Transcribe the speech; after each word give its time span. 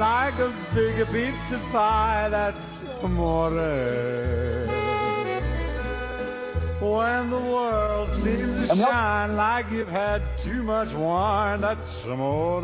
like 0.00 0.34
a 0.34 0.50
big 0.74 1.06
pizza 1.12 1.58
pie, 1.70 2.28
that's 2.30 2.56
amore. 3.04 3.50
When 6.80 7.28
the 7.28 7.38
world 7.38 8.08
seems 8.24 8.70
to 8.70 8.76
shine 8.76 9.36
like 9.36 9.66
you've 9.70 9.88
had 9.88 10.22
too 10.42 10.62
much 10.62 10.88
wine, 10.94 11.60
that's 11.60 11.80
amore. 12.06 12.62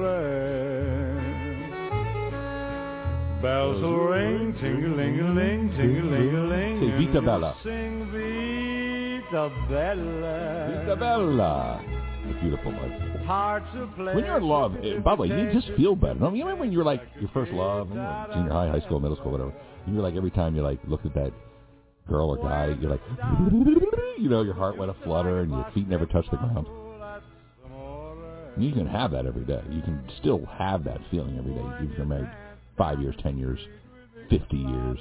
Bells 3.43 3.83
will 3.83 4.07
ring, 4.07 4.55
ting-a-ling-a-ling, 4.59 5.75
ting-a-ling-a-ling. 5.77 6.97
Vita 6.97 7.21
Bella. 7.21 7.55
Sing 7.63 8.09
Vita 8.11 9.51
Bella. 9.69 11.83
Beautiful 12.41 12.73
life. 12.73 13.27
When 14.15 14.25
you're 14.25 14.37
in 14.39 14.45
love, 14.45 14.75
eh, 14.85 14.99
by 14.99 15.17
the 15.17 15.23
way, 15.23 15.29
you 15.29 15.53
just 15.53 15.69
feel 15.77 15.97
better. 15.97 16.19
Don't 16.19 16.37
you 16.37 16.45
remember 16.45 16.63
when 16.63 16.73
you 16.73 16.79
were 16.79 16.85
like 16.85 17.03
your 17.21 17.31
first 17.35 17.53
love, 17.53 17.89
you 17.91 17.97
were 17.97 18.27
junior 18.35 18.53
high, 18.53 18.69
high 18.69 18.81
school, 18.81 19.01
middle 19.01 19.17
school, 19.17 19.33
whatever. 19.33 19.53
And 19.87 19.95
you're 19.95 20.03
like 20.03 20.15
every 20.15 20.31
time 20.31 20.55
you 20.57 20.63
like 20.63 20.79
looked 20.87 21.07
at 21.07 21.15
that 21.15 21.33
girl 22.09 22.31
or 22.31 22.37
guy, 22.37 22.77
you're 22.81 22.91
like, 22.91 23.01
you 24.19 24.29
know, 24.29 24.43
your 24.43 24.55
heart 24.55 24.77
went 24.77 24.91
a 24.91 24.95
flutter 25.05 25.41
and 25.41 25.51
your 25.51 25.67
feet 25.75 25.89
never 25.89 26.07
touched 26.07 26.31
the 26.31 26.37
ground. 26.37 26.67
You 28.59 28.73
can 28.73 28.87
have 28.87 29.11
that 29.11 29.27
every 29.27 29.45
day. 29.45 29.63
You 29.71 29.83
can 29.83 30.03
still 30.21 30.45
have 30.47 30.85
that 30.85 30.99
feeling 31.11 31.37
every 31.39 31.53
day 31.53 31.93
if 31.93 31.97
you're 31.97 32.07
married 32.07 32.31
five 32.79 33.01
years, 33.01 33.15
ten 33.23 33.39
years, 33.39 33.59
fifty 34.31 34.57
years. 34.57 34.99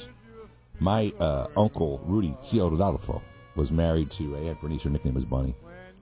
My 0.80 1.10
uh, 1.20 1.48
uncle 1.56 2.02
Rudy 2.06 2.36
Ciodadolfo 2.52 3.22
was 3.56 3.72
married 3.72 4.10
to 4.18 4.36
Aunt 4.36 4.62
Bernice. 4.62 4.82
Her 4.82 4.90
nickname 4.90 5.16
was 5.16 5.24
Bunny. 5.24 5.56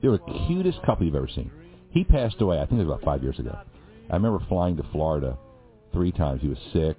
They 0.03 0.09
were 0.09 0.17
the 0.17 0.45
cutest 0.47 0.83
couple 0.83 1.05
you've 1.05 1.15
ever 1.15 1.29
seen. 1.33 1.49
He 1.91 2.03
passed 2.03 2.41
away. 2.41 2.57
I 2.59 2.65
think 2.65 2.73
it 2.73 2.85
was 2.85 2.93
about 2.93 3.05
five 3.05 3.23
years 3.23 3.39
ago. 3.39 3.57
I 4.09 4.15
remember 4.15 4.45
flying 4.49 4.75
to 4.75 4.83
Florida 4.91 5.37
three 5.93 6.11
times. 6.11 6.41
He 6.41 6.49
was 6.49 6.57
sick, 6.73 6.97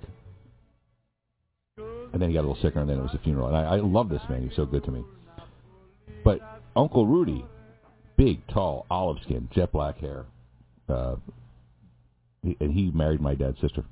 and 1.77 2.23
then 2.23 2.31
he 2.31 2.35
got 2.35 2.41
a 2.41 2.49
little 2.49 2.63
sicker, 2.63 2.81
and 2.81 2.89
then 2.89 2.99
it 2.99 3.03
was 3.03 3.15
a 3.15 3.19
funeral. 3.19 3.49
And 3.49 3.57
I, 3.57 3.75
I 3.75 3.77
love 3.81 4.09
this 4.09 4.23
man. 4.31 4.41
He 4.41 4.47
was 4.47 4.57
so 4.57 4.65
good 4.65 4.85
to 4.85 4.91
me. 4.91 5.05
But 6.25 6.41
Uncle 6.75 7.07
Rudy, 7.07 7.45
big, 8.17 8.47
tall, 8.49 8.87
olive 8.91 9.19
skin, 9.23 9.51
jet 9.53 9.71
black 9.71 9.99
hair, 9.99 10.25
uh, 10.89 11.17
and 12.43 12.73
he 12.73 12.91
married 12.91 13.21
my 13.21 13.35
dad's 13.35 13.61
sister. 13.61 13.85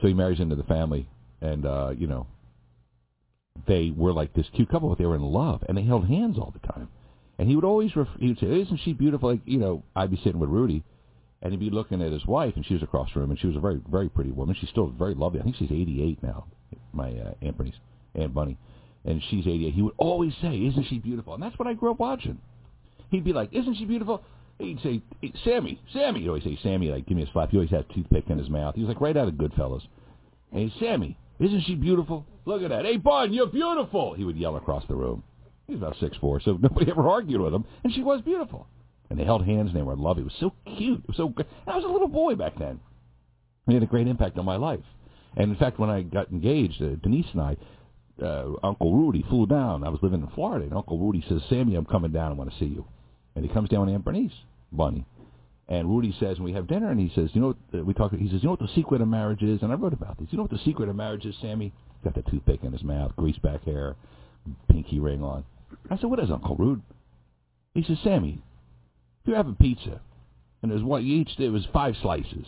So 0.00 0.08
he 0.08 0.14
marries 0.14 0.40
into 0.40 0.56
the 0.56 0.64
family, 0.64 1.08
and 1.40 1.64
uh, 1.64 1.92
you 1.96 2.08
know, 2.08 2.26
they 3.68 3.92
were 3.96 4.12
like 4.12 4.34
this 4.34 4.46
cute 4.52 4.68
couple, 4.68 4.88
but 4.88 4.98
they 4.98 5.06
were 5.06 5.14
in 5.14 5.22
love, 5.22 5.62
and 5.68 5.78
they 5.78 5.82
held 5.82 6.08
hands 6.08 6.38
all 6.38 6.52
the 6.52 6.66
time. 6.66 6.88
And 7.42 7.50
he 7.50 7.56
would 7.56 7.64
always 7.64 7.96
ref- 7.96 8.20
he 8.20 8.28
would 8.28 8.38
say, 8.38 8.60
"Isn't 8.60 8.76
she 8.76 8.92
beautiful?" 8.92 9.30
Like 9.30 9.40
you 9.46 9.58
know, 9.58 9.82
I'd 9.96 10.12
be 10.12 10.16
sitting 10.16 10.38
with 10.38 10.48
Rudy, 10.48 10.84
and 11.42 11.52
he'd 11.52 11.58
be 11.58 11.70
looking 11.70 12.00
at 12.00 12.12
his 12.12 12.24
wife, 12.24 12.54
and 12.54 12.64
she 12.64 12.74
was 12.74 12.84
across 12.84 13.12
the 13.12 13.18
room, 13.18 13.30
and 13.30 13.40
she 13.40 13.48
was 13.48 13.56
a 13.56 13.60
very 13.60 13.80
very 13.90 14.08
pretty 14.08 14.30
woman. 14.30 14.54
She's 14.54 14.70
still 14.70 14.86
very 14.86 15.16
lovely. 15.16 15.40
I 15.40 15.42
think 15.42 15.56
she's 15.56 15.72
88 15.72 16.22
now. 16.22 16.44
My 16.92 17.10
uh, 17.10 17.34
Aunt 17.42 17.58
Bernice, 17.58 17.80
Aunt 18.14 18.32
Bunny, 18.32 18.58
and 19.04 19.20
she's 19.28 19.44
88. 19.44 19.74
He 19.74 19.82
would 19.82 19.96
always 19.96 20.32
say, 20.40 20.54
"Isn't 20.56 20.84
she 20.84 21.00
beautiful?" 21.00 21.34
And 21.34 21.42
that's 21.42 21.58
what 21.58 21.66
I 21.66 21.74
grew 21.74 21.90
up 21.90 21.98
watching. 21.98 22.38
He'd 23.10 23.24
be 23.24 23.32
like, 23.32 23.52
"Isn't 23.52 23.74
she 23.74 23.86
beautiful?" 23.86 24.22
He'd 24.60 24.78
say, 24.80 25.02
"Hey, 25.20 25.32
"Sammy, 25.42 25.80
Sammy." 25.92 26.20
He'd 26.20 26.28
always 26.28 26.44
say, 26.44 26.56
"Sammy," 26.62 26.90
like 26.90 27.06
give 27.06 27.16
me 27.16 27.24
a 27.24 27.32
slap. 27.32 27.50
He 27.50 27.56
always 27.56 27.70
had 27.70 27.86
a 27.90 27.92
toothpick 27.92 28.30
in 28.30 28.38
his 28.38 28.50
mouth. 28.50 28.76
He 28.76 28.82
was 28.82 28.88
like 28.88 29.00
right 29.00 29.16
out 29.16 29.26
of 29.26 29.34
Goodfellas. 29.34 29.82
He'd, 30.52 30.72
Sammy, 30.78 31.18
isn't 31.40 31.62
she 31.62 31.74
beautiful? 31.74 32.24
Look 32.44 32.62
at 32.62 32.68
that. 32.68 32.84
Hey, 32.84 32.98
Bun, 32.98 33.32
you're 33.32 33.48
beautiful. 33.48 34.14
He 34.14 34.22
would 34.22 34.36
yell 34.36 34.54
across 34.54 34.84
the 34.86 34.94
room. 34.94 35.24
He 35.72 35.76
was 35.76 35.88
about 35.88 36.00
six 36.00 36.18
four, 36.18 36.38
so 36.38 36.58
nobody 36.60 36.90
ever 36.90 37.08
argued 37.08 37.40
with 37.40 37.54
him, 37.54 37.64
and 37.82 37.92
she 37.94 38.02
was 38.02 38.20
beautiful. 38.20 38.66
And 39.08 39.18
they 39.18 39.24
held 39.24 39.44
hands 39.44 39.68
and 39.68 39.76
they 39.76 39.82
were 39.82 39.94
in 39.94 40.00
love. 40.00 40.18
It 40.18 40.24
was 40.24 40.34
so 40.38 40.52
cute. 40.76 41.00
It 41.00 41.08
was 41.08 41.16
so. 41.16 41.32
And 41.36 41.46
I 41.66 41.76
was 41.76 41.84
a 41.84 41.88
little 41.88 42.08
boy 42.08 42.34
back 42.34 42.58
then. 42.58 42.80
It 43.66 43.74
had 43.74 43.82
a 43.82 43.86
great 43.86 44.06
impact 44.06 44.38
on 44.38 44.44
my 44.44 44.56
life. 44.56 44.84
And 45.36 45.50
in 45.50 45.56
fact, 45.56 45.78
when 45.78 45.88
I 45.88 46.02
got 46.02 46.30
engaged, 46.30 46.82
uh, 46.82 46.96
Denise 47.02 47.26
and 47.32 47.40
I, 47.40 47.56
uh, 48.22 48.52
Uncle 48.62 48.94
Rudy 48.94 49.24
flew 49.28 49.46
down. 49.46 49.82
I 49.84 49.88
was 49.88 50.00
living 50.02 50.20
in 50.20 50.28
Florida, 50.28 50.66
and 50.66 50.74
Uncle 50.74 50.98
Rudy 50.98 51.24
says, 51.26 51.40
"Sammy, 51.48 51.74
I'm 51.74 51.86
coming 51.86 52.12
down. 52.12 52.32
I 52.32 52.34
want 52.34 52.52
to 52.52 52.58
see 52.58 52.66
you." 52.66 52.84
And 53.34 53.44
he 53.44 53.50
comes 53.50 53.70
down 53.70 53.86
with 53.86 53.94
Aunt 53.94 54.04
Bernice, 54.04 54.32
Bunny. 54.72 55.06
And 55.68 55.88
Rudy 55.88 56.14
says, 56.20 56.36
when 56.36 56.44
we 56.44 56.52
have 56.52 56.66
dinner, 56.66 56.90
and 56.90 57.00
he 57.00 57.10
says, 57.14 57.30
you 57.32 57.40
know, 57.40 57.54
what, 57.70 57.86
we 57.86 57.94
talk. 57.94 58.12
He 58.12 58.28
says, 58.28 58.42
you 58.42 58.48
know 58.48 58.50
what 58.50 58.60
the 58.60 58.68
secret 58.74 59.00
of 59.00 59.08
marriage 59.08 59.42
is? 59.42 59.62
And 59.62 59.72
I 59.72 59.76
wrote 59.76 59.94
about 59.94 60.18
this. 60.18 60.28
You 60.30 60.36
know 60.36 60.42
what 60.42 60.50
the 60.50 60.58
secret 60.58 60.90
of 60.90 60.96
marriage 60.96 61.24
is, 61.24 61.34
Sammy? 61.40 61.72
Got 62.04 62.14
the 62.14 62.22
toothpick 62.22 62.64
in 62.64 62.72
his 62.72 62.82
mouth, 62.82 63.14
greased 63.16 63.40
back 63.42 63.64
hair, 63.64 63.96
pinky 64.68 64.98
ring 64.98 65.22
on. 65.22 65.44
I 65.90 65.96
said, 65.96 66.10
what 66.10 66.20
is 66.20 66.30
Uncle 66.30 66.56
Rude? 66.56 66.82
He 67.74 67.82
says, 67.82 67.98
Sammy, 68.02 68.42
you're 69.24 69.36
having 69.36 69.56
pizza, 69.56 70.00
and 70.62 70.70
there's 70.70 70.82
one, 70.82 71.04
you 71.04 71.20
each 71.20 71.38
it 71.38 71.50
was 71.50 71.66
five 71.72 71.94
slices. 72.02 72.46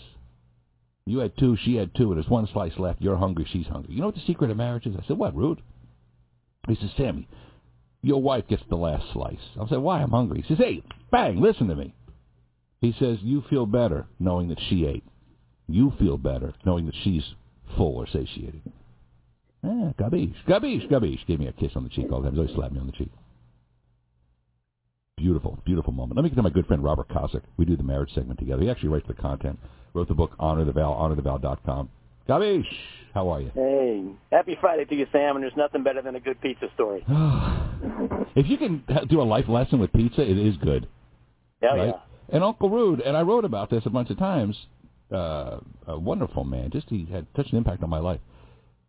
You 1.07 1.19
had 1.19 1.37
two, 1.37 1.57
she 1.63 1.77
had 1.77 1.95
two, 1.95 2.13
and 2.13 2.17
there's 2.17 2.31
one 2.31 2.49
slice 2.53 2.79
left. 2.79 3.03
You're 3.03 3.17
hungry, 3.17 3.47
she's 3.51 3.67
hungry. 3.67 3.95
You 3.95 4.01
know 4.01 4.07
what 4.07 4.15
the 4.15 4.23
secret 4.27 4.51
of 4.51 4.57
marriage 4.57 4.87
is? 4.87 4.97
I 4.97 5.07
said, 5.07 5.19
what, 5.19 5.37
Rude? 5.37 5.61
He 6.67 6.77
says, 6.77 6.91
Sammy, 6.97 7.29
your 8.03 8.23
wife 8.23 8.49
gets 8.49 8.63
the 8.69 8.77
last 8.77 9.13
slice. 9.13 9.37
I 9.61 9.69
said, 9.69 9.79
why? 9.79 10.01
I'm 10.01 10.11
hungry. 10.11 10.43
He 10.43 10.49
says, 10.49 10.59
hey, 10.59 10.83
bang, 11.11 11.41
listen 11.41 11.69
to 11.69 11.75
me. 11.75 11.95
He 12.81 12.95
says, 12.99 13.19
you 13.23 13.43
feel 13.49 13.67
better 13.67 14.07
knowing 14.19 14.49
that 14.49 14.61
she 14.69 14.87
ate. 14.87 15.05
You 15.69 15.93
feel 15.99 16.19
better 16.19 16.53
knowing 16.65 16.87
that 16.87 16.95
she's 17.03 17.25
full 17.77 17.97
or 17.97 18.07
satiated. 18.07 18.61
Eh, 19.65 19.93
gabish, 19.99 20.35
gabish, 20.47 20.89
gabish. 20.91 21.27
Gave 21.27 21.41
me 21.41 21.47
a 21.47 21.53
kiss 21.53 21.73
on 21.75 21.85
the 21.85 21.89
cheek 21.89 22.13
all 22.13 22.21
the 22.21 22.27
time. 22.29 22.35
He 22.35 22.41
always 22.41 22.55
slapped 22.55 22.75
me 22.75 22.81
on 22.81 22.87
the 22.87 22.93
cheek. 22.93 23.11
Beautiful, 25.17 25.59
beautiful 25.65 25.93
moment. 25.93 26.17
Let 26.17 26.25
me 26.25 26.29
get 26.29 26.37
to 26.37 26.43
my 26.43 26.51
good 26.51 26.67
friend 26.67 26.83
Robert 26.83 27.09
Kosick. 27.09 27.43
We 27.57 27.65
do 27.65 27.77
the 27.77 27.83
marriage 27.83 28.13
segment 28.15 28.39
together. 28.39 28.63
He 28.63 28.71
actually 28.71 28.91
writes 28.91 29.07
the 29.09 29.15
content. 29.15 29.59
Wrote 29.95 30.09
the 30.09 30.15
book 30.15 30.33
Honor 30.39 30.65
the 30.65 30.73
Vow, 30.73 30.91
honorthevow.com. 30.91 31.89
Gabish, 32.29 32.67
how 33.15 33.29
are 33.29 33.41
you? 33.41 33.51
Hey, 33.55 34.05
happy 34.33 34.57
Friday 34.61 34.85
to 34.87 34.95
you, 34.95 35.07
Sam. 35.13 35.37
And 35.37 35.45
there's 35.45 35.57
nothing 35.57 35.83
better 35.83 36.03
than 36.03 36.17
a 36.17 36.21
good 36.21 36.41
pizza 36.41 36.67
story. 36.75 37.05
if 38.35 38.47
you 38.49 38.59
can 38.59 38.83
do 39.09 39.21
a 39.21 39.25
life 39.25 39.49
lesson 39.49 39.79
with 39.79 39.93
pizza, 39.93 40.21
it 40.21 40.37
is 40.37 40.57
good. 40.57 40.89
Hell 41.63 41.77
right? 41.77 41.87
yeah. 41.89 42.01
And 42.31 42.43
Uncle 42.43 42.69
Rude, 42.69 43.01
and 43.01 43.17
I 43.17 43.23
wrote 43.23 43.45
about 43.45 43.71
this 43.71 43.87
a 43.87 43.91
bunch 43.91 44.11
of 44.11 44.19
times. 44.19 44.57
Uh, 45.13 45.61
a 45.87 45.99
wonderful 45.99 46.45
man. 46.45 46.71
Just 46.71 46.89
he 46.89 47.07
had 47.11 47.27
such 47.37 47.51
an 47.53 47.59
impact 47.59 47.83
on 47.83 47.91
my 47.91 47.99
life. 47.99 48.21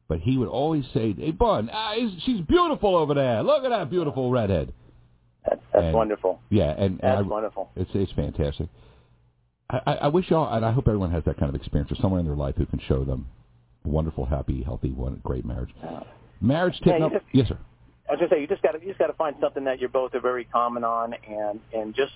But 0.07 0.19
he 0.19 0.37
would 0.37 0.47
always 0.49 0.85
say, 0.93 1.13
"Hey, 1.13 1.31
Bun, 1.31 1.69
ah, 1.73 1.95
she's 2.25 2.41
beautiful 2.41 2.95
over 2.95 3.13
there. 3.13 3.41
Look 3.43 3.63
at 3.63 3.69
that 3.69 3.89
beautiful 3.89 4.29
redhead." 4.31 4.71
That's, 5.47 5.61
that's 5.73 5.85
And- 5.85 5.93
wonderful. 5.95 6.39
Yeah, 6.49 6.71
and, 6.71 6.79
and 6.79 6.99
That's 7.01 7.17
I, 7.19 7.21
wonderful. 7.21 7.71
It's 7.75 7.89
it's 7.93 8.11
fantastic. 8.11 8.67
I, 9.69 9.93
I 10.03 10.07
wish 10.09 10.29
y'all, 10.29 10.53
and 10.55 10.63
I 10.63 10.71
hope 10.71 10.87
everyone 10.87 11.11
has 11.11 11.23
that 11.25 11.37
kind 11.37 11.49
of 11.49 11.55
experience, 11.55 11.91
or 11.91 11.95
someone 11.95 12.19
in 12.19 12.25
their 12.27 12.35
life 12.35 12.55
who 12.55 12.67
can 12.67 12.79
show 12.87 13.03
them 13.03 13.27
a 13.83 13.89
wonderful, 13.89 14.25
happy, 14.25 14.61
healthy, 14.61 14.91
one 14.91 15.19
great 15.23 15.43
marriage. 15.43 15.73
Marriage 16.39 16.77
tip. 16.79 16.87
Yeah, 16.93 16.97
no- 16.99 17.09
just- 17.09 17.25
yes, 17.33 17.47
sir. 17.47 17.57
I 18.07 18.11
was 18.11 18.19
gonna 18.19 18.29
say 18.29 18.41
you 18.41 18.47
just 18.47 18.61
got 18.61 18.73
to 18.73 18.79
you 18.81 18.87
just 18.89 18.99
got 18.99 19.07
to 19.07 19.13
find 19.13 19.35
something 19.41 19.63
that 19.63 19.79
you're 19.79 19.89
both 19.89 20.13
are 20.13 20.19
very 20.19 20.43
common 20.45 20.83
on, 20.83 21.15
and 21.27 21.59
and 21.73 21.95
just 21.95 22.13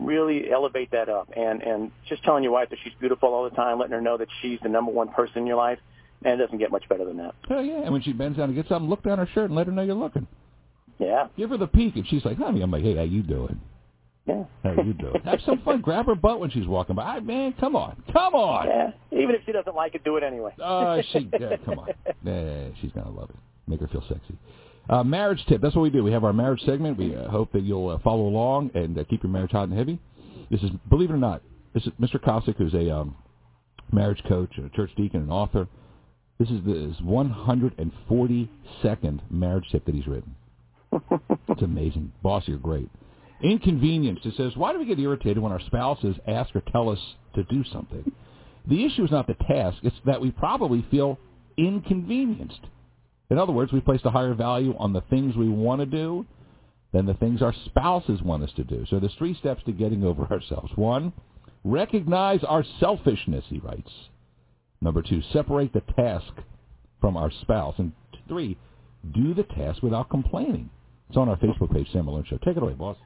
really 0.00 0.50
elevate 0.50 0.90
that 0.90 1.08
up, 1.08 1.28
and 1.36 1.62
and 1.62 1.92
just 2.08 2.24
telling 2.24 2.42
your 2.42 2.52
wife 2.52 2.70
that 2.70 2.78
she's 2.82 2.92
beautiful 2.98 3.32
all 3.32 3.44
the 3.48 3.54
time, 3.54 3.78
letting 3.78 3.92
her 3.94 4.00
know 4.00 4.16
that 4.16 4.26
she's 4.42 4.58
the 4.64 4.68
number 4.68 4.90
one 4.90 5.08
person 5.10 5.38
in 5.38 5.46
your 5.46 5.56
life, 5.56 5.78
and 6.24 6.40
it 6.40 6.44
doesn't 6.44 6.58
get 6.58 6.70
much 6.70 6.88
better 6.88 7.04
than 7.04 7.16
that. 7.18 7.34
Oh 7.50 7.60
yeah, 7.60 7.82
and 7.82 7.92
when 7.92 8.02
she 8.02 8.12
bends 8.12 8.38
down 8.38 8.48
to 8.48 8.54
get 8.54 8.68
something, 8.68 8.88
look 8.88 9.02
down 9.02 9.18
her 9.18 9.28
shirt 9.34 9.46
and 9.46 9.56
let 9.56 9.66
her 9.66 9.72
know 9.72 9.82
you're 9.82 9.94
looking. 9.94 10.26
Yeah. 10.98 11.28
Give 11.36 11.50
her 11.50 11.56
the 11.56 11.66
peek, 11.66 11.96
and 11.96 12.06
she's 12.06 12.24
like, 12.24 12.36
"Honey," 12.38 12.60
I'm 12.60 12.70
like, 12.70 12.82
"Hey, 12.82 12.96
how 12.96 13.02
you 13.02 13.22
doing? 13.22 13.60
Yeah. 14.26 14.44
How 14.62 14.72
you 14.82 14.92
doing? 14.92 15.20
Have 15.24 15.40
some 15.44 15.60
fun. 15.62 15.80
Grab 15.80 16.06
her 16.06 16.14
butt 16.14 16.40
when 16.40 16.50
she's 16.50 16.66
walking 16.66 16.94
by. 16.94 17.16
Ah, 17.16 17.20
man, 17.20 17.54
come 17.58 17.74
on, 17.74 18.02
come 18.12 18.34
on. 18.34 18.66
Yeah. 18.66 19.18
Even 19.18 19.34
if 19.34 19.42
she 19.46 19.52
doesn't 19.52 19.74
like 19.74 19.94
it, 19.94 20.04
do 20.04 20.16
it 20.16 20.22
anyway. 20.22 20.52
Oh, 20.62 21.00
she, 21.12 21.28
yeah, 21.40 21.56
come 21.64 21.78
on. 21.78 21.88
Yeah, 22.22 22.68
she's 22.80 22.92
gonna 22.92 23.10
love 23.10 23.30
it. 23.30 23.36
Make 23.66 23.80
her 23.80 23.88
feel 23.88 24.04
sexy. 24.08 24.36
Uh, 24.88 25.04
marriage 25.04 25.44
tip. 25.48 25.60
That's 25.60 25.74
what 25.74 25.82
we 25.82 25.90
do. 25.90 26.02
We 26.02 26.12
have 26.12 26.24
our 26.24 26.32
marriage 26.32 26.60
segment. 26.62 26.98
We 26.98 27.14
uh, 27.14 27.28
hope 27.28 27.52
that 27.52 27.62
you'll 27.62 27.90
uh, 27.90 27.98
follow 28.00 28.26
along 28.26 28.72
and 28.74 28.98
uh, 28.98 29.04
keep 29.04 29.22
your 29.22 29.30
marriage 29.30 29.52
hot 29.52 29.68
and 29.68 29.78
heavy. 29.78 30.00
This 30.50 30.62
is, 30.62 30.70
believe 30.88 31.10
it 31.10 31.12
or 31.12 31.18
not, 31.18 31.42
this 31.74 31.86
is 31.86 31.92
Mr. 32.00 32.16
Kosick, 32.16 32.56
who's 32.56 32.74
a 32.74 32.92
um, 32.92 33.14
marriage 33.92 34.22
coach, 34.28 34.50
a 34.58 34.68
church 34.70 34.90
deacon, 34.96 35.20
and 35.20 35.30
author. 35.30 35.68
This 36.40 36.50
is 36.50 36.64
the 36.64 36.72
his 36.72 36.96
142nd 37.02 39.20
marriage 39.30 39.68
tip 39.70 39.84
that 39.84 39.94
he's 39.94 40.06
written. 40.06 40.34
It's 41.48 41.62
amazing. 41.62 42.12
Boss, 42.22 42.44
you're 42.46 42.56
great. 42.56 42.88
Inconvenience. 43.42 44.20
It 44.24 44.34
says, 44.36 44.56
why 44.56 44.72
do 44.72 44.78
we 44.78 44.86
get 44.86 44.98
irritated 44.98 45.38
when 45.38 45.52
our 45.52 45.60
spouses 45.60 46.16
ask 46.26 46.56
or 46.56 46.62
tell 46.72 46.88
us 46.88 46.98
to 47.34 47.44
do 47.44 47.62
something? 47.70 48.10
The 48.66 48.86
issue 48.86 49.04
is 49.04 49.10
not 49.10 49.26
the 49.26 49.34
task, 49.34 49.76
it's 49.82 49.96
that 50.06 50.22
we 50.22 50.30
probably 50.30 50.82
feel 50.90 51.18
inconvenienced. 51.58 52.60
In 53.28 53.36
other 53.36 53.52
words, 53.52 53.72
we 53.72 53.80
place 53.80 54.00
a 54.04 54.10
higher 54.10 54.32
value 54.32 54.74
on 54.78 54.94
the 54.94 55.02
things 55.02 55.36
we 55.36 55.48
want 55.48 55.80
to 55.80 55.86
do 55.86 56.24
than 56.92 57.04
the 57.04 57.14
things 57.14 57.42
our 57.42 57.54
spouses 57.66 58.22
want 58.22 58.44
us 58.44 58.52
to 58.56 58.64
do. 58.64 58.86
So 58.88 58.98
there's 58.98 59.14
three 59.18 59.34
steps 59.34 59.62
to 59.64 59.72
getting 59.72 60.04
over 60.04 60.24
ourselves. 60.30 60.72
One, 60.76 61.12
recognize 61.64 62.42
our 62.44 62.64
selfishness, 62.78 63.44
he 63.48 63.58
writes. 63.58 63.90
Number 64.82 65.02
two, 65.02 65.20
separate 65.32 65.72
the 65.72 65.82
task 65.94 66.32
from 67.00 67.16
our 67.16 67.30
spouse. 67.42 67.74
And 67.78 67.92
three, 68.28 68.56
do 69.14 69.34
the 69.34 69.42
task 69.42 69.82
without 69.82 70.08
complaining. 70.10 70.70
It's 71.08 71.16
on 71.16 71.28
our 71.28 71.36
Facebook 71.36 71.72
page, 71.72 71.88
Sam 71.92 72.06
Malone 72.06 72.24
Show. 72.28 72.38
Take 72.38 72.56
it 72.56 72.62
away, 72.62 72.74
boss. 72.74 72.96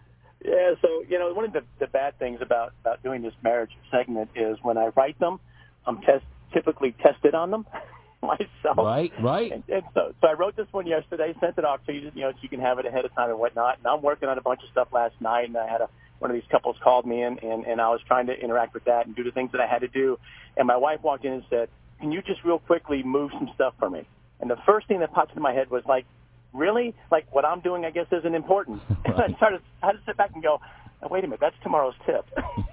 Yeah, 0.45 0.73
so 0.83 0.89
you 1.09 1.19
know, 1.19 1.33
one 1.33 1.47
of 1.47 1.53
the, 1.53 1.63
the 1.81 1.87
bad 1.87 2.19
things 2.19 2.39
about 2.43 2.73
about 2.83 3.03
doing 3.03 3.23
this 3.23 3.33
marriage 3.43 3.71
segment 3.91 4.29
is 4.37 4.59
when 4.63 4.77
I 4.77 4.89
write 4.97 5.19
them, 5.19 5.41
I'm 5.87 6.01
test 6.03 6.25
typically 6.53 6.95
tested 7.03 7.35
on 7.35 7.51
them 7.51 7.67
myself. 8.23 8.77
Right, 8.77 9.11
right. 9.23 9.53
And, 9.53 9.65
and 9.69 9.83
so, 9.95 10.13
so 10.21 10.29
I 10.29 10.35
wrote 10.35 10.55
this 10.55 10.67
one 10.71 10.87
yesterday, 10.87 11.33
sent 11.41 11.57
it 11.57 11.65
off 11.65 11.81
to 11.87 11.93
you, 11.93 12.13
you 12.15 12.23
know, 12.23 12.33
so 12.33 12.39
you 12.43 12.51
can 12.51 12.61
have 12.61 12.79
it 12.79 12.87
ahead 12.87 13.07
of 13.07 13.15
time 13.15 13.31
and 13.31 13.39
whatnot. 13.39 13.79
And 13.79 13.87
I'm 13.87 14.03
working 14.03 14.29
on 14.29 14.37
a 14.37 14.43
bunch 14.43 14.61
of 14.63 14.69
stuff 14.71 14.89
last 14.93 15.15
night, 15.21 15.49
and 15.49 15.57
I 15.57 15.67
had 15.67 15.81
a 15.81 15.89
one 16.25 16.31
of 16.31 16.35
these 16.41 16.51
couples 16.51 16.75
called 16.83 17.05
me 17.05 17.23
in, 17.23 17.39
and 17.41 17.67
and 17.67 17.81
I 17.83 17.91
was 17.91 18.01
trying 18.09 18.27
to 18.29 18.33
interact 18.33 18.73
with 18.73 18.85
that 18.85 19.07
and 19.07 19.15
do 19.15 19.23
the 19.23 19.31
things 19.31 19.53
that 19.53 19.61
I 19.61 19.67
had 19.67 19.81
to 19.83 19.89
do. 19.89 20.19
And 20.57 20.67
my 20.67 20.77
wife 20.77 21.01
walked 21.03 21.27
in 21.27 21.33
and 21.35 21.45
said, 21.51 21.69
"Can 22.01 22.11
you 22.13 22.23
just 22.23 22.43
real 22.45 22.59
quickly 22.59 23.03
move 23.03 23.31
some 23.35 23.51
stuff 23.55 23.75
for 23.79 23.91
me?" 23.91 24.09
And 24.41 24.51
the 24.51 24.57
first 24.65 24.89
thing 24.89 25.01
that 25.01 25.13
popped 25.13 25.31
into 25.33 25.43
my 25.43 25.53
head 25.53 25.71
was 25.71 25.85
like, 25.87 26.07
really? 26.55 26.95
Like 27.11 27.27
what 27.35 27.45
I'm 27.45 27.61
doing, 27.61 27.85
I 27.85 27.91
guess, 27.91 28.07
isn't 28.11 28.35
important. 28.35 28.81
And 29.05 29.15
I 29.15 29.37
started, 29.37 29.61
I 29.83 29.87
had 29.87 29.93
to 29.93 29.99
sit 30.07 30.17
back 30.17 30.31
and 30.35 30.43
go, 30.43 30.61
oh, 31.03 31.09
wait 31.11 31.25
a 31.25 31.27
minute, 31.27 31.41
that's 31.41 31.55
tomorrow's 31.63 31.95
tip. 32.07 32.25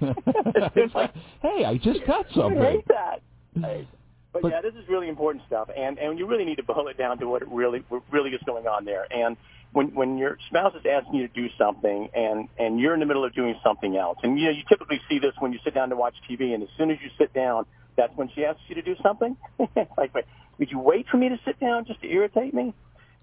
it's 0.74 0.94
like, 0.94 1.12
hey, 1.42 1.64
I 1.66 1.76
just 1.76 2.00
got 2.06 2.26
I 2.30 2.34
something. 2.34 2.60
hate 2.62 2.88
that. 2.88 3.20
I- 3.62 3.86
But, 4.32 4.42
But- 4.42 4.52
yeah, 4.52 4.60
this 4.62 4.74
is 4.74 4.88
really 4.88 5.08
important 5.08 5.44
stuff, 5.46 5.68
and 5.76 5.98
and 5.98 6.18
you 6.18 6.26
really 6.26 6.44
need 6.44 6.56
to 6.56 6.62
boil 6.62 6.88
it 6.88 6.96
down 6.96 7.18
to 7.18 7.28
what 7.28 7.42
it 7.42 7.48
really 7.48 7.84
what 7.88 8.02
really 8.10 8.30
is 8.30 8.42
going 8.44 8.66
on 8.66 8.84
there. 8.84 9.06
And 9.10 9.36
when 9.72 9.94
when 9.94 10.18
your 10.18 10.38
spouse 10.48 10.74
is 10.74 10.84
asking 10.86 11.14
you 11.14 11.28
to 11.28 11.34
do 11.34 11.48
something, 11.58 12.08
and 12.14 12.48
and 12.58 12.80
you're 12.80 12.94
in 12.94 13.00
the 13.00 13.06
middle 13.06 13.24
of 13.24 13.34
doing 13.34 13.54
something 13.62 13.96
else, 13.96 14.18
and 14.22 14.38
you 14.38 14.46
know 14.46 14.50
you 14.52 14.62
typically 14.68 15.00
see 15.08 15.18
this 15.18 15.32
when 15.38 15.52
you 15.52 15.58
sit 15.64 15.74
down 15.74 15.90
to 15.90 15.96
watch 15.96 16.14
TV, 16.28 16.54
and 16.54 16.62
as 16.62 16.68
soon 16.78 16.90
as 16.90 16.98
you 17.02 17.10
sit 17.18 17.32
down, 17.34 17.66
that's 17.96 18.16
when 18.16 18.30
she 18.34 18.44
asks 18.44 18.60
you 18.68 18.74
to 18.76 18.82
do 18.82 18.96
something. 19.02 19.36
like, 19.96 20.14
wait, 20.14 20.24
did 20.58 20.70
you 20.70 20.78
wait 20.78 21.06
for 21.10 21.16
me 21.16 21.28
to 21.28 21.38
sit 21.44 21.60
down 21.60 21.84
just 21.84 22.00
to 22.00 22.10
irritate 22.10 22.54
me? 22.54 22.74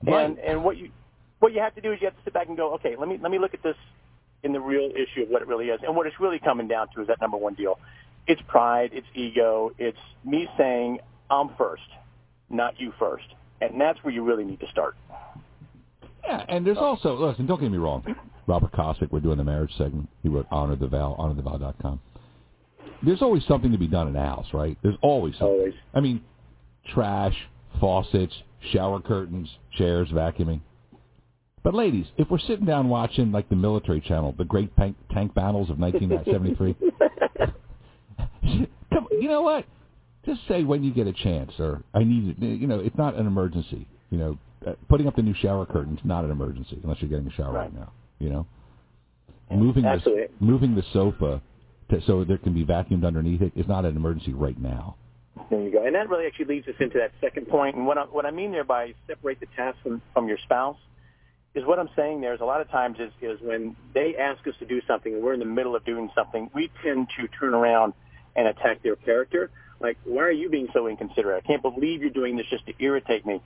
Right. 0.03 0.25
And 0.25 0.39
and 0.39 0.63
what 0.63 0.77
you 0.77 0.91
what 1.39 1.53
you 1.53 1.61
have 1.61 1.75
to 1.75 1.81
do 1.81 1.91
is 1.91 2.00
you 2.01 2.07
have 2.07 2.17
to 2.17 2.23
sit 2.23 2.33
back 2.33 2.47
and 2.47 2.57
go, 2.57 2.75
okay, 2.75 2.95
let 2.97 3.07
me 3.07 3.17
let 3.21 3.31
me 3.31 3.39
look 3.39 3.53
at 3.53 3.63
this 3.63 3.75
in 4.44 4.53
the 4.53 4.59
real 4.59 4.91
issue 4.91 5.23
of 5.23 5.29
what 5.29 5.41
it 5.41 5.47
really 5.47 5.67
is. 5.69 5.79
And 5.85 5.95
what 5.95 6.07
it's 6.07 6.19
really 6.19 6.39
coming 6.39 6.67
down 6.67 6.88
to 6.95 7.01
is 7.01 7.07
that 7.07 7.19
number 7.21 7.38
one 7.38 7.56
deal. 7.56 7.79
It's 8.30 8.42
pride, 8.48 8.92
it's 8.94 9.08
ego, 9.16 9.72
it's 9.80 9.98
me 10.24 10.48
saying 10.56 11.00
I'm 11.31 11.50
first, 11.58 11.81
not 12.50 12.80
you 12.80 12.94
first. 13.00 13.26
And 13.60 13.81
that's 13.81 13.98
where 14.04 14.14
you 14.14 14.24
really 14.24 14.46
need 14.46 14.60
to 14.60 14.68
start. 14.72 14.96
Yeah, 16.24 16.46
and 16.48 16.66
there's 16.66 16.78
also 16.78 17.18
listen. 17.18 17.48
Don't 17.48 17.60
get 17.60 17.72
me 17.72 17.80
wrong. 17.80 18.06
Robert 18.46 18.72
Kosick, 18.72 19.12
we're 19.12 19.20
doing 19.20 19.38
the 19.38 19.44
marriage 19.44 19.72
segment. 19.78 20.08
He 20.22 20.30
wrote 20.30 20.46
"Honor 20.52 20.76
the 20.76 20.88
Vow," 20.88 21.16
honorthevow.com. 21.20 22.00
There's 23.04 23.22
always 23.22 23.44
something 23.48 23.72
to 23.72 23.78
be 23.80 23.88
done 23.88 24.08
in 24.08 24.16
a 24.16 24.24
house, 24.24 24.46
right? 24.54 24.78
There's 24.84 24.98
always 25.02 25.34
something. 25.34 25.48
Always. 25.48 25.74
I 25.94 26.00
mean, 26.00 26.22
trash, 26.94 27.36
faucets, 27.80 28.34
shower 28.72 29.02
curtains, 29.02 29.50
chairs, 29.76 30.10
vacuuming. 30.10 30.62
But 31.64 31.74
ladies, 31.74 32.06
if 32.18 32.30
we're 32.30 32.40
sitting 32.40 32.66
down 32.66 32.90
watching 32.90 33.31
like 33.31 33.50
the 33.50 33.56
military 33.56 34.02
channel, 34.02 34.36
the 34.38 34.46
great 34.46 34.76
tank, 34.78 34.96
tank 35.12 35.34
battles 35.34 35.70
of 35.70 35.80
1973, 35.80 36.76
come, 38.94 39.07
you 39.12 39.28
know 39.28 39.42
what? 39.42 39.66
Just 40.25 40.42
say 40.48 40.63
when 40.63 40.84
you 40.84 40.94
get 40.94 41.07
a 41.07 41.13
chance, 41.13 41.51
or 41.60 41.81
I 41.94 42.04
need 42.04 42.36
it. 42.38 42.44
You 42.44 42.68
know, 42.68 42.80
it's 42.80 42.98
not 42.98 43.16
an 43.16 43.25
emergency. 43.25 43.88
You 44.10 44.18
know, 44.18 44.38
uh, 44.68 44.74
putting 44.90 45.07
up 45.07 45.16
the 45.16 45.22
new 45.22 45.36
shower 45.36 45.66
curtains 45.66 46.00
not 46.04 46.25
an 46.25 46.31
emergency 46.31 46.80
unless 46.84 47.01
you're 47.01 47.10
getting 47.10 47.28
a 47.28 47.31
shower 47.36 47.54
right, 47.54 47.63
Right. 47.63 47.74
now. 47.74 47.92
You 48.19 48.30
know, 48.30 48.48
moving 49.51 49.84
the 49.84 50.30
moving 50.40 50.75
the 50.75 50.84
sofa 50.94 51.42
to, 51.90 52.01
so 52.06 52.24
there 52.24 52.38
can 52.38 52.54
be 52.54 52.66
vacuumed 52.66 53.06
underneath 53.06 53.42
it 53.42 53.54
is 53.56 53.68
not 53.68 53.86
an 53.86 53.96
emergency 53.96 54.34
right 54.34 54.60
now. 54.60 54.95
There 55.50 55.62
you 55.62 55.72
go. 55.72 55.86
And 55.86 55.95
that 55.95 56.10
really 56.10 56.25
actually 56.25 56.45
leads 56.45 56.68
us 56.68 56.75
into 56.80 56.98
that 57.00 57.12
second 57.22 57.48
point. 57.48 57.75
And 57.75 57.88
what 57.88 57.98
I, 57.98 58.04
what 58.04 58.25
I 58.25 58.31
mean 58.31 58.52
there 58.52 58.63
by 58.63 58.94
separate 59.07 59.40
the 59.40 59.48
task 59.56 59.78
from, 59.81 60.02
from 60.13 60.28
your 60.28 60.38
spouse 60.44 60.78
is 61.56 61.66
what 61.66 61.80
I'm 61.80 61.90
saying 61.95 62.22
there 62.22 62.34
is 62.34 62.42
a 62.42 62.45
lot 62.45 62.62
of 62.62 62.69
times 62.69 62.98
is, 63.00 63.12
is 63.22 63.40
when 63.42 63.75
they 63.94 64.16
ask 64.19 64.45
us 64.48 64.54
to 64.60 64.66
do 64.66 64.81
something 64.88 65.13
and 65.13 65.24
we're 65.24 65.34
in 65.34 65.40
the 65.40 65.45
middle 65.45 65.75
of 65.75 65.84
doing 65.86 66.10
something, 66.13 66.50
we 66.54 66.69
tend 66.84 67.07
to 67.18 67.28
turn 67.40 67.54
around 67.54 67.94
and 68.36 68.48
attack 68.48 68.84
their 68.84 68.96
character. 68.96 69.50
Like, 69.80 69.98
why 70.04 70.24
are 70.24 70.31
you 70.31 70.50
being 70.50 70.68
so 70.74 70.88
inconsiderate? 70.88 71.44
I 71.44 71.48
can't 71.48 71.62
believe 71.62 72.02
you're 72.02 72.10
doing 72.10 72.36
this 72.36 72.48
just 72.50 72.66
to 72.68 72.74
irritate 72.80 73.26
me. 73.26 73.42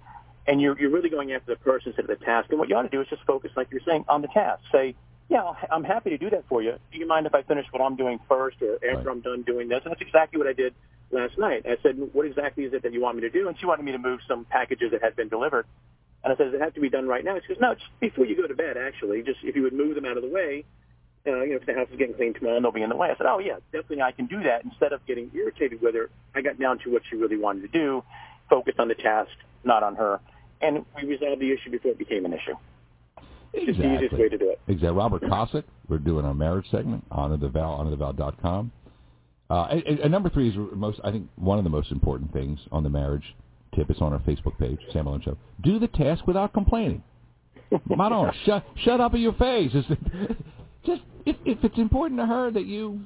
And 0.46 0.60
you're, 0.60 0.78
you're 0.80 0.90
really 0.90 1.10
going 1.10 1.32
after 1.32 1.54
the 1.54 1.60
person 1.60 1.90
instead 1.90 2.10
of 2.10 2.20
the 2.20 2.26
task. 2.26 2.50
And 2.50 2.60
what 2.60 2.68
you 2.70 2.76
ought 2.76 2.82
to 2.84 2.90
do 2.90 3.02
is 3.02 3.08
just 3.08 3.24
focus, 3.24 3.52
like 3.56 3.70
you're 3.72 3.82
saying, 3.86 4.06
on 4.10 4.22
the 4.22 4.28
task. 4.28 4.62
Say, 4.72 4.96
yeah, 5.30 5.54
I'm 5.72 5.84
happy 5.84 6.10
to 6.10 6.18
do 6.18 6.30
that 6.32 6.44
for 6.50 6.62
you. 6.62 6.74
Do 6.92 7.00
you 7.00 7.08
mind 7.08 7.28
if 7.28 7.34
I 7.34 7.44
finish 7.44 7.66
what 7.72 7.82
I'm 7.82 7.96
doing 7.96 8.20
first 8.28 8.62
or 8.62 8.76
after 8.76 8.96
Right. 8.96 9.08
I'm 9.08 9.22
done 9.22 9.44
doing 9.44 9.70
this? 9.70 9.82
And 9.86 9.92
that's 9.92 10.02
exactly 10.02 10.38
what 10.38 10.48
I 10.48 10.54
did 10.54 10.74
last 11.12 11.38
night. 11.38 11.66
I 11.66 11.78
said, 11.82 11.98
what 12.12 12.26
exactly 12.26 12.66
is 12.66 12.74
it 12.74 12.84
that 12.84 12.92
you 12.92 13.02
want 13.02 13.16
me 13.16 13.22
to 13.22 13.30
do? 13.30 13.48
And 13.48 13.58
she 13.58 13.66
wanted 13.66 13.84
me 13.84 13.94
to 13.94 13.98
move 13.98 14.20
some 14.28 14.46
packages 14.46 14.92
that 14.92 15.02
had 15.02 15.16
been 15.16 15.30
delivered. 15.30 15.66
And 16.24 16.34
I 16.34 16.36
said, 16.36 16.46
does 16.46 16.54
it 16.56 16.62
have 16.62 16.74
to 16.74 16.82
be 16.82 16.90
done 16.90 17.08
right 17.08 17.24
now? 17.24 17.40
She 17.40 17.54
goes, 17.54 17.62
no, 17.62 17.76
just 17.76 17.88
before 18.00 18.26
you 18.26 18.36
go 18.36 18.48
to 18.48 18.56
bed, 18.56 18.78
actually. 18.78 19.24
Just 19.24 19.40
if 19.44 19.56
you 19.56 19.62
would 19.64 19.74
move 19.74 19.96
them 19.96 20.06
out 20.06 20.18
of 20.18 20.24
the 20.24 20.30
way, 20.30 20.66
uh, 21.26 21.42
you 21.44 21.52
know, 21.52 21.56
if 21.56 21.66
the 21.66 21.74
house 21.74 21.88
is 21.92 21.98
getting 21.98 22.16
cleaned 22.16 22.36
tomorrow 22.36 22.58
and 22.58 22.66
they'll 22.66 22.72
be 22.72 22.82
in 22.82 22.90
the 22.90 22.96
way. 22.96 23.10
I 23.10 23.18
said, 23.18 23.28
oh, 23.28 23.40
yeah, 23.40 23.58
definitely 23.72 24.02
I 24.02 24.12
can 24.12 24.26
do 24.26 24.44
that. 24.44 24.64
Instead 24.66 24.92
of 24.94 25.06
getting 25.06 25.32
irritated 25.34 25.82
with 25.82 25.96
her, 25.96 26.10
I 26.36 26.42
got 26.42 26.60
down 26.60 26.80
to 26.80 26.92
what 26.92 27.02
she 27.10 27.16
really 27.16 27.38
wanted 27.38 27.62
to 27.62 27.68
do, 27.70 28.04
focused 28.50 28.80
on 28.80 28.88
the 28.88 28.96
task, 28.96 29.32
not 29.64 29.84
on 29.84 29.96
her. 29.96 30.20
And 30.62 30.86
we 30.96 31.08
resolved 31.08 31.42
the 31.42 31.52
issue 31.52 31.72
before 31.72 31.92
it 31.92 31.98
became 31.98 32.26
an 32.26 32.34
issue. 32.34 32.56
It's 33.54 33.68
just 33.68 33.80
the 33.80 33.94
easiest 33.94 34.14
way 34.14 34.30
to 34.30 34.38
do 34.38 34.50
it. 34.50 34.60
Exactly. 34.68 34.98
Robert 34.98 35.22
Kosick, 35.22 35.64
we're 35.88 36.00
doing 36.00 36.26
our 36.26 36.34
marriage 36.34 36.66
segment, 36.72 37.06
honor 37.12 37.38
the 37.38 37.50
vow, 37.50 37.78
honorthevow.com. 37.84 38.72
Uh, 39.50 39.68
and, 39.70 40.00
and 40.00 40.12
number 40.12 40.30
three 40.30 40.50
is 40.50 40.56
most, 40.74 41.00
I 41.04 41.12
think, 41.12 41.30
one 41.36 41.58
of 41.58 41.64
the 41.64 41.70
most 41.70 41.92
important 41.92 42.34
things 42.34 42.60
on 42.72 42.84
the 42.84 42.90
marriage 42.90 43.36
tip. 43.76 43.90
It's 43.90 44.02
on 44.02 44.12
our 44.14 44.20
Facebook 44.20 44.58
page, 44.58 44.80
Sam 44.92 45.06
Malone 45.06 45.22
Show. 45.22 45.38
Do 45.62 45.80
the 45.80 45.88
task 45.88 46.26
without 46.26 46.54
complaining. 46.54 47.04
Madonna, 47.88 48.34
shut 48.46 48.66
shut 48.78 49.00
up 49.00 49.14
in 49.14 49.22
your 49.22 49.34
face. 49.34 49.72
It's, 49.74 49.88
just 50.86 51.02
if 51.26 51.36
if 51.46 51.64
it's 51.64 51.78
important 51.78 52.20
to 52.20 52.26
her 52.26 52.52
that 52.52 52.66
you 52.66 53.02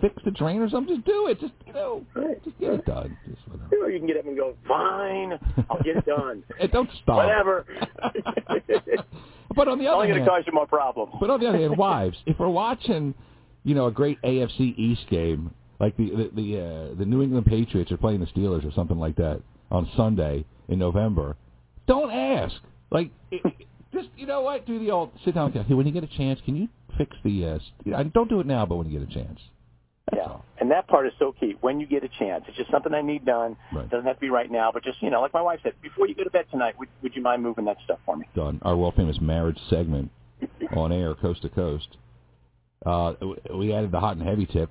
fix 0.00 0.14
the 0.24 0.30
drain 0.30 0.60
or 0.60 0.68
something, 0.70 0.94
just 0.94 1.06
do 1.06 1.26
it. 1.26 1.40
Just 1.40 1.52
you 1.66 1.72
know, 1.72 2.04
Right. 2.14 2.42
just 2.44 2.58
get 2.58 2.72
it 2.72 2.84
done. 2.86 3.16
Just 3.28 3.40
whatever. 3.48 3.84
Or 3.84 3.90
you 3.90 3.98
can 3.98 4.06
get 4.06 4.16
up 4.16 4.26
and 4.26 4.36
go, 4.36 4.54
fine, 4.66 5.32
I'll 5.68 5.82
get 5.82 5.96
it 5.96 6.06
done. 6.06 6.44
And 6.60 6.70
don't 6.70 6.88
stop. 7.02 7.16
Whatever. 7.16 7.66
but 9.56 9.68
on 9.68 9.78
the 9.78 9.86
other 9.86 9.96
Only 9.96 10.08
going 10.08 10.20
to 10.20 10.26
cause 10.26 10.44
you 10.46 10.52
more 10.52 10.66
problems. 10.66 11.12
But 11.20 11.30
on 11.30 11.40
the 11.40 11.46
other 11.48 11.58
hand, 11.58 11.76
wives, 11.76 12.16
if 12.26 12.38
we're 12.38 12.48
watching, 12.48 13.14
you 13.64 13.74
know, 13.74 13.86
a 13.86 13.92
great 13.92 14.20
AFC 14.22 14.78
East 14.78 15.06
game, 15.10 15.50
like 15.80 15.96
the 15.96 16.10
the 16.10 16.30
the, 16.34 16.60
uh, 16.60 16.98
the 16.98 17.04
New 17.04 17.22
England 17.22 17.46
Patriots 17.46 17.90
are 17.92 17.96
playing 17.96 18.20
the 18.20 18.26
Steelers 18.26 18.64
or 18.68 18.72
something 18.72 18.98
like 18.98 19.16
that 19.16 19.42
on 19.70 19.88
Sunday 19.96 20.44
in 20.68 20.78
November, 20.78 21.36
don't 21.86 22.10
ask. 22.10 22.54
Like, 22.90 23.10
it, 23.30 23.42
just 23.92 24.08
you 24.16 24.26
know 24.26 24.42
what? 24.42 24.66
Do 24.66 24.78
the 24.78 24.90
old 24.90 25.10
sit 25.24 25.34
down. 25.34 25.52
Hey, 25.52 25.74
when 25.74 25.86
you 25.86 25.92
get 25.92 26.04
a 26.04 26.16
chance, 26.16 26.40
can 26.44 26.56
you 26.56 26.68
fix 26.98 27.16
the? 27.24 27.44
Uh, 27.46 27.58
I- 27.96 28.02
don't 28.02 28.28
do 28.28 28.40
it 28.40 28.46
now, 28.46 28.66
but 28.66 28.76
when 28.76 28.90
you 28.90 28.98
get 28.98 29.08
a 29.08 29.12
chance. 29.12 29.40
That's 30.10 30.22
Yeah, 30.24 30.32
all. 30.32 30.44
and 30.58 30.70
that 30.70 30.86
part 30.88 31.06
is 31.06 31.12
so 31.18 31.32
key. 31.32 31.56
When 31.60 31.80
you 31.80 31.86
get 31.86 32.02
a 32.02 32.08
chance, 32.08 32.44
it's 32.48 32.56
just 32.56 32.70
something 32.70 32.92
I 32.94 33.02
need 33.02 33.24
done. 33.24 33.56
Right. 33.72 33.88
Doesn't 33.90 34.06
have 34.06 34.16
to 34.16 34.20
be 34.20 34.30
right 34.30 34.50
now, 34.50 34.70
but 34.72 34.82
just 34.82 35.02
you 35.02 35.10
know, 35.10 35.20
like 35.20 35.34
my 35.34 35.42
wife 35.42 35.60
said, 35.62 35.74
before 35.82 36.06
you 36.08 36.14
go 36.14 36.24
to 36.24 36.30
bed 36.30 36.46
tonight, 36.50 36.78
would, 36.78 36.88
would 37.02 37.14
you 37.14 37.22
mind 37.22 37.42
moving 37.42 37.64
that 37.66 37.76
stuff 37.84 37.98
for 38.06 38.16
me? 38.16 38.26
Done. 38.34 38.58
Our 38.62 38.76
world 38.76 38.94
famous 38.96 39.20
marriage 39.20 39.58
segment 39.70 40.10
on 40.76 40.92
air, 40.92 41.14
coast 41.14 41.42
to 41.42 41.48
coast. 41.48 41.96
Uh, 42.86 43.14
we 43.54 43.72
added 43.74 43.90
the 43.92 44.00
hot 44.00 44.16
and 44.16 44.26
heavy 44.26 44.46
tip 44.46 44.70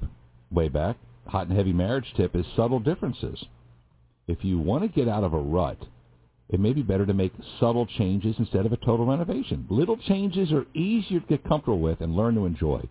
way 0.52 0.70
back. 0.70 0.96
Hot 1.28 1.48
and 1.48 1.56
heavy 1.58 1.74
marriage 1.74 2.14
tip 2.16 2.36
is 2.36 2.46
subtle 2.56 2.80
differences. 2.80 3.44
If 4.28 4.44
you 4.44 4.58
want 4.60 4.84
to 4.84 4.88
get 4.90 5.08
out 5.08 5.24
of 5.24 5.34
a 5.34 5.40
rut, 5.40 5.78
it 6.50 6.60
may 6.60 6.74
be 6.74 6.82
better 6.82 7.06
to 7.06 7.14
make 7.14 7.34
subtle 7.60 7.86
changes 7.86 8.36
instead 8.40 8.66
of 8.66 8.72
a 8.72 8.78
total 8.78 9.06
renovation. 9.06 9.66
Little 9.70 9.98
changes 9.98 10.52
are 10.52 10.66
easier 10.74 11.20
to 11.20 11.26
get 11.26 11.44
comfortable 11.44 11.80
with 11.80 12.02
and 12.02 12.16
learn 12.16 12.36
to 12.36 12.46
enjoy. 12.46 12.82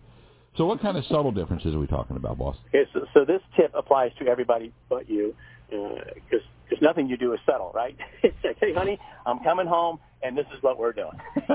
So, 0.57 0.65
what 0.65 0.81
kind 0.81 0.97
of 0.97 1.05
subtle 1.05 1.31
differences 1.31 1.75
are 1.75 1.79
we 1.79 1.87
talking 1.87 2.17
about, 2.17 2.37
boss? 2.37 2.55
Okay, 2.69 2.89
so, 2.93 3.01
so 3.13 3.25
this 3.25 3.41
tip 3.55 3.71
applies 3.75 4.11
to 4.19 4.27
everybody 4.27 4.73
but 4.89 5.09
you, 5.09 5.35
uh, 5.71 5.99
because 6.15 6.41
because 6.67 6.81
nothing 6.81 7.07
you 7.07 7.17
do 7.17 7.33
is 7.33 7.39
subtle, 7.45 7.71
right? 7.73 7.95
it's 8.23 8.35
like, 8.43 8.57
hey, 8.59 8.73
honey, 8.73 8.99
I'm 9.25 9.39
coming 9.39 9.67
home, 9.67 9.99
and 10.21 10.37
this 10.37 10.45
is 10.55 10.61
what 10.61 10.77
we're 10.77 10.93
doing. 10.93 11.11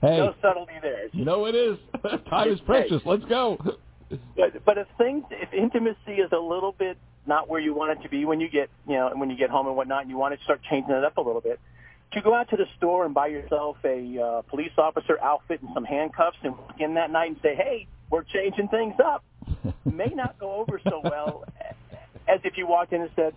hey, 0.00 0.18
No 0.18 0.34
subtlety 0.40 0.72
there. 0.80 1.08
No, 1.12 1.46
it 1.46 1.54
is. 1.54 1.76
Time 2.30 2.50
is 2.50 2.60
precious. 2.60 3.02
Let's 3.04 3.24
go. 3.24 3.58
But, 4.36 4.64
but 4.64 4.78
if 4.78 4.86
things, 4.98 5.24
if 5.30 5.52
intimacy 5.52 6.22
is 6.22 6.30
a 6.32 6.38
little 6.38 6.72
bit 6.78 6.96
not 7.26 7.48
where 7.48 7.60
you 7.60 7.74
want 7.74 7.98
it 7.98 8.02
to 8.02 8.08
be 8.08 8.24
when 8.24 8.40
you 8.40 8.48
get, 8.48 8.70
you 8.86 8.94
know, 8.94 9.10
when 9.14 9.30
you 9.30 9.36
get 9.36 9.50
home 9.50 9.66
and 9.66 9.76
whatnot, 9.76 10.02
and 10.02 10.10
you 10.10 10.16
want 10.16 10.36
to 10.36 10.44
start 10.44 10.60
changing 10.70 10.94
it 10.94 11.04
up 11.04 11.16
a 11.16 11.20
little 11.20 11.40
bit, 11.40 11.60
to 12.12 12.20
go 12.20 12.34
out 12.34 12.48
to 12.50 12.56
the 12.56 12.66
store 12.76 13.04
and 13.04 13.14
buy 13.14 13.26
yourself 13.26 13.76
a 13.84 14.18
uh, 14.18 14.42
police 14.42 14.72
officer 14.78 15.18
outfit 15.20 15.60
and 15.60 15.70
some 15.74 15.84
handcuffs 15.84 16.38
and 16.42 16.56
walk 16.56 16.80
in 16.80 16.94
that 16.94 17.10
night 17.10 17.30
and 17.30 17.40
say, 17.42 17.54
hey, 17.54 17.86
we're 18.10 18.22
changing 18.22 18.68
things 18.68 18.94
up, 19.04 19.24
may 19.84 20.12
not 20.14 20.38
go 20.38 20.54
over 20.54 20.80
so 20.84 21.00
well 21.02 21.44
as 22.28 22.40
if 22.44 22.56
you 22.56 22.66
walked 22.66 22.92
in 22.92 23.02
and 23.02 23.10
said, 23.16 23.34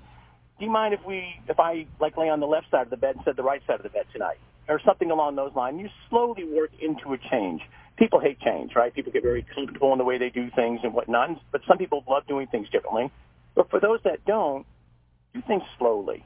do 0.59 0.65
you 0.65 0.71
mind 0.71 0.93
if 0.93 0.99
we, 1.05 1.35
if 1.47 1.59
I 1.59 1.87
like 1.99 2.17
lay 2.17 2.29
on 2.29 2.39
the 2.39 2.47
left 2.47 2.69
side 2.69 2.83
of 2.83 2.89
the 2.89 2.97
bed 2.97 3.15
instead 3.15 3.31
of 3.31 3.37
the 3.37 3.43
right 3.43 3.61
side 3.65 3.77
of 3.77 3.83
the 3.83 3.89
bed 3.89 4.05
tonight? 4.11 4.37
Or 4.67 4.79
something 4.85 5.09
along 5.09 5.35
those 5.35 5.55
lines. 5.55 5.79
You 5.81 5.89
slowly 6.09 6.43
work 6.43 6.69
into 6.79 7.13
a 7.13 7.17
change. 7.31 7.61
People 7.97 8.19
hate 8.19 8.39
change, 8.39 8.75
right? 8.75 8.93
People 8.93 9.11
get 9.11 9.23
very 9.23 9.43
comfortable 9.55 9.91
in 9.93 9.97
the 9.97 10.03
way 10.03 10.19
they 10.19 10.29
do 10.29 10.51
things 10.51 10.81
and 10.83 10.93
whatnot. 10.93 11.41
But 11.51 11.61
some 11.67 11.79
people 11.79 12.03
love 12.07 12.27
doing 12.27 12.45
things 12.47 12.69
differently. 12.69 13.09
But 13.59 13.69
for 13.69 13.81
those 13.81 13.99
that 14.05 14.23
don't, 14.23 14.65
do 15.33 15.41
things 15.45 15.63
slowly. 15.77 16.23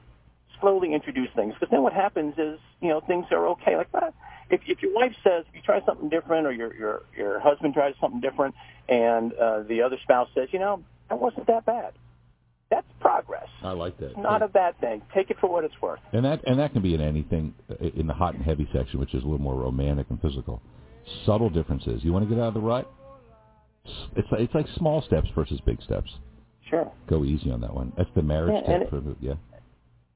Slowly 0.61 0.93
introduce 0.93 1.29
things. 1.35 1.55
Because 1.55 1.71
then 1.71 1.81
what 1.81 1.93
happens 1.93 2.35
is, 2.37 2.59
you 2.79 2.89
know, 2.89 3.01
things 3.01 3.25
are 3.31 3.47
okay. 3.47 3.75
Like, 3.75 3.87
ah, 3.95 4.11
if, 4.51 4.61
if 4.67 4.83
your 4.83 4.93
wife 4.93 5.13
says, 5.23 5.45
if 5.49 5.55
you 5.55 5.61
try 5.63 5.81
something 5.83 6.09
different 6.09 6.45
or 6.45 6.51
your, 6.51 6.71
your, 6.75 7.01
your 7.17 7.39
husband 7.39 7.73
tries 7.73 7.95
something 7.99 8.21
different 8.21 8.53
and 8.87 9.33
uh, 9.33 9.63
the 9.63 9.81
other 9.81 9.97
spouse 10.03 10.29
says, 10.35 10.49
you 10.51 10.59
know, 10.59 10.83
that 11.09 11.19
wasn't 11.19 11.47
that 11.47 11.65
bad 11.65 11.93
that's 12.73 12.87
progress. 12.99 13.47
I 13.61 13.71
like 13.71 13.99
that. 13.99 14.17
Not 14.17 14.41
yeah. 14.41 14.45
a 14.45 14.47
bad 14.47 14.79
thing. 14.79 15.01
Take 15.13 15.29
it 15.29 15.37
for 15.39 15.47
what 15.47 15.63
it's 15.63 15.79
worth. 15.81 15.99
And 16.11 16.25
that 16.25 16.41
and 16.47 16.59
that 16.59 16.73
can 16.73 16.81
be 16.81 16.95
in 16.95 17.01
anything 17.01 17.53
uh, 17.69 17.75
in 17.95 18.07
the 18.07 18.13
hot 18.13 18.33
and 18.33 18.43
heavy 18.43 18.67
section, 18.73 18.99
which 18.99 19.13
is 19.13 19.21
a 19.21 19.25
little 19.25 19.37
more 19.37 19.55
romantic 19.55 20.07
and 20.09 20.19
physical. 20.21 20.59
Subtle 21.25 21.51
differences. 21.51 22.03
You 22.03 22.11
want 22.13 22.27
to 22.27 22.33
get 22.33 22.41
out 22.41 22.47
of 22.47 22.53
the 22.55 22.61
rut? 22.61 22.91
It's 24.15 24.27
it's 24.31 24.55
like 24.55 24.65
small 24.75 25.03
steps 25.03 25.27
versus 25.35 25.59
big 25.65 25.81
steps. 25.83 26.09
Sure. 26.70 26.91
Go 27.08 27.24
easy 27.24 27.51
on 27.51 27.62
that 27.62 27.74
one. 27.74 27.93
That's 27.98 28.10
the 28.15 28.22
marriage 28.22 28.63
yeah, 28.67 28.79
tip. 28.79 28.89
For 28.89 29.00
the, 29.00 29.15
yeah. 29.20 29.34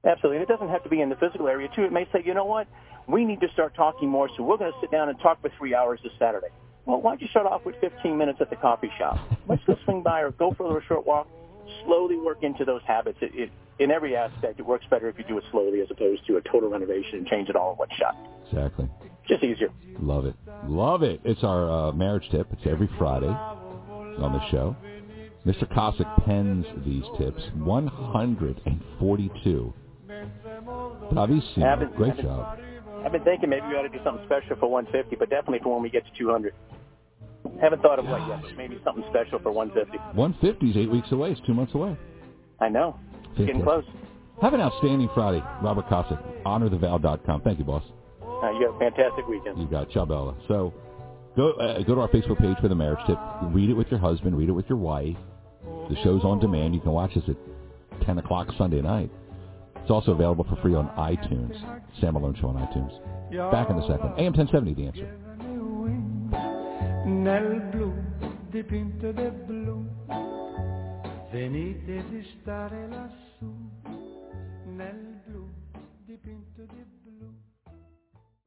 Absolutely. 0.05 0.37
And 0.37 0.43
it 0.43 0.51
doesn't 0.51 0.69
have 0.69 0.83
to 0.83 0.89
be 0.89 1.01
in 1.01 1.09
the 1.09 1.15
physical 1.15 1.47
area 1.47 1.67
too. 1.75 1.83
It 1.83 1.91
may 1.91 2.07
say, 2.13 2.23
you 2.25 2.33
know 2.33 2.45
what, 2.45 2.67
we 3.07 3.25
need 3.25 3.41
to 3.41 3.47
start 3.53 3.75
talking 3.75 4.09
more, 4.09 4.29
so 4.35 4.43
we're 4.43 4.57
going 4.57 4.71
to 4.71 4.77
sit 4.79 4.91
down 4.91 5.09
and 5.09 5.19
talk 5.19 5.41
for 5.41 5.51
three 5.57 5.75
hours 5.75 5.99
this 6.03 6.13
Saturday. 6.17 6.47
Well, 6.85 7.01
why 7.01 7.11
don't 7.11 7.21
you 7.21 7.27
start 7.27 7.45
off 7.45 7.65
with 7.65 7.75
15 7.81 8.17
minutes 8.17 8.39
at 8.41 8.49
the 8.49 8.55
coffee 8.55 8.91
shop? 8.97 9.17
Let's 9.47 9.63
go 9.65 9.75
swing 9.83 10.03
by 10.03 10.21
or 10.21 10.31
go 10.31 10.53
for 10.53 10.77
a 10.77 10.85
short 10.85 11.05
walk 11.05 11.27
slowly 11.83 12.17
work 12.17 12.43
into 12.43 12.65
those 12.65 12.81
habits. 12.85 13.17
It, 13.21 13.31
it, 13.33 13.51
in 13.79 13.91
every 13.91 14.15
aspect, 14.15 14.59
it 14.59 14.65
works 14.65 14.85
better 14.89 15.07
if 15.09 15.17
you 15.17 15.23
do 15.25 15.37
it 15.37 15.43
slowly 15.51 15.81
as 15.81 15.87
opposed 15.91 16.25
to 16.27 16.37
a 16.37 16.41
total 16.41 16.69
renovation 16.69 17.19
and 17.19 17.27
change 17.27 17.49
it 17.49 17.55
all 17.55 17.73
in 17.73 17.77
one 17.77 17.89
shot. 17.97 18.15
Exactly. 18.49 18.89
Just 19.27 19.43
easier. 19.43 19.69
Love 19.99 20.25
it. 20.25 20.35
Love 20.65 21.03
it. 21.03 21.19
It's 21.23 21.43
our 21.43 21.69
uh, 21.69 21.91
marriage 21.91 22.27
tip. 22.31 22.47
It's 22.53 22.61
every 22.65 22.89
Friday 22.97 23.27
on 23.27 24.33
the 24.33 24.49
show. 24.49 24.75
Mr. 25.47 25.65
Kosick 25.73 26.25
pens 26.25 26.65
these 26.85 27.05
tips. 27.17 27.41
142. 27.55 29.73
Bravissimo. 31.13 31.95
Great 31.95 32.11
I've 32.11 32.17
been, 32.17 32.25
job. 32.25 32.59
I've 33.05 33.13
been 33.13 33.23
thinking 33.23 33.49
maybe 33.49 33.65
we 33.67 33.75
ought 33.75 33.83
to 33.83 33.89
do 33.89 33.99
something 34.03 34.25
special 34.25 34.57
for 34.57 34.69
150, 34.69 35.15
but 35.15 35.29
definitely 35.29 35.59
for 35.63 35.73
when 35.73 35.81
we 35.81 35.89
get 35.89 36.03
to 36.03 36.11
200. 36.17 36.53
Haven't 37.61 37.81
thought 37.81 37.97
of 37.97 38.03
what 38.05 38.27
yet, 38.27 38.41
but 38.41 38.57
maybe 38.57 38.77
something 38.83 39.05
special 39.09 39.39
for 39.39 39.53
150. 39.53 39.97
150 40.17 40.69
is 40.69 40.75
eight 40.75 40.91
weeks 40.91 41.13
away. 41.13 41.31
It's 41.31 41.39
two 41.47 41.53
months 41.53 41.73
away. 41.73 41.95
I 42.59 42.67
know. 42.67 42.99
It's 43.37 43.45
getting 43.45 43.63
close. 43.63 43.85
Have 44.41 44.53
an 44.53 44.59
outstanding 44.59 45.07
Friday. 45.15 45.41
Robert 45.63 45.87
Kosick, 45.87 46.21
honorthevow.com. 46.43 47.41
Thank 47.41 47.59
you, 47.59 47.65
boss. 47.65 47.83
Uh, 48.21 48.51
you 48.51 48.65
have 48.65 48.75
a 48.75 48.79
fantastic 48.79 49.25
weekend. 49.27 49.59
You 49.59 49.67
got 49.67 49.83
it. 49.83 49.91
Ciao, 49.91 50.03
Bella. 50.03 50.35
So 50.49 50.73
go, 51.37 51.53
uh, 51.53 51.81
go 51.83 51.95
to 51.95 52.01
our 52.01 52.09
Facebook 52.09 52.39
page 52.39 52.57
for 52.61 52.67
the 52.67 52.75
marriage 52.75 52.99
tip. 53.07 53.17
Read 53.53 53.69
it 53.69 53.75
with 53.75 53.87
your 53.87 53.99
husband. 53.99 54.37
Read 54.37 54.49
it 54.49 54.51
with 54.51 54.65
your 54.67 54.77
wife. 54.77 55.15
The 55.89 55.95
show's 56.03 56.23
on 56.23 56.39
demand. 56.39 56.75
You 56.75 56.81
can 56.81 56.91
watch 56.91 57.15
us 57.17 57.23
at 57.27 57.37
10 58.05 58.17
o'clock 58.19 58.47
Sunday 58.57 58.81
night. 58.81 59.11
It's 59.77 59.91
also 59.91 60.11
available 60.11 60.45
for 60.49 60.57
free 60.61 60.75
on 60.75 60.87
iTunes. 60.97 61.55
Sam 62.01 62.13
Malone 62.13 62.35
Show 62.39 62.47
on 62.47 62.55
iTunes. 62.55 63.51
Back 63.51 63.69
in 63.69 63.77
a 63.77 63.81
second. 63.87 64.13
AM 64.17 64.33
1070, 64.33 64.73
The 64.73 64.87
Answer. 64.87 65.17
nel 67.07 67.61
blu 67.71 67.93
dipinto 68.51 69.11
de 69.13 69.31
blu 69.31 69.85
venite 71.31 72.03
di 72.09 72.21
stare 72.23 72.87
lassù 72.89 73.49
nel 74.75 75.06